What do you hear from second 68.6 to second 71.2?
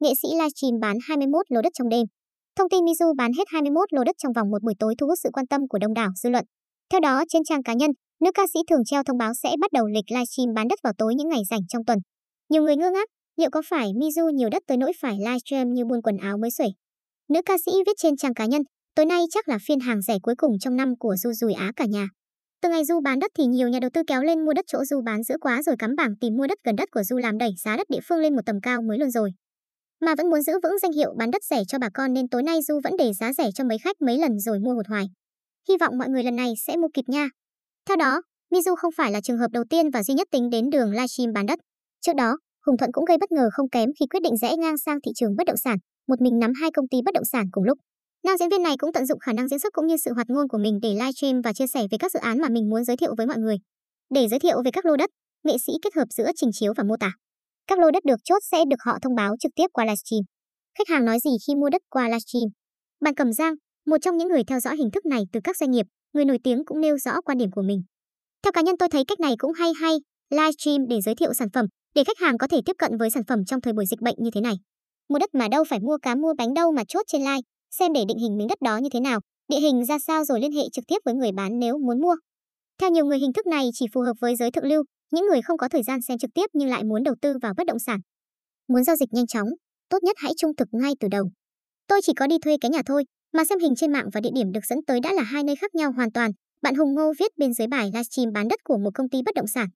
nhân tôi thấy cách này cũng hay hay, livestream để giới